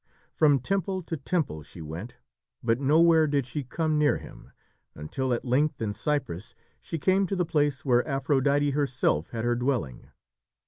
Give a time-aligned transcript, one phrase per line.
[0.33, 2.15] From temple to temple she went,
[2.63, 4.51] but nowhere did she come near him,
[4.95, 9.53] until at length in Cyprus she came to the place where Aphrodite herself had her
[9.55, 10.09] dwelling.